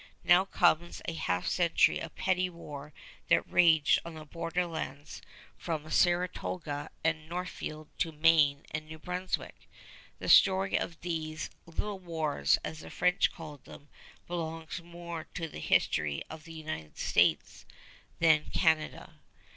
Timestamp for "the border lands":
4.15-5.21